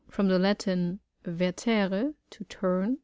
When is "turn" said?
2.45-2.97